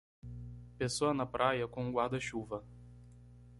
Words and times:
Pessoa 0.79 1.13
na 1.13 1.27
praia 1.27 1.67
com 1.67 1.85
um 1.85 1.91
guarda-chuva. 1.91 2.65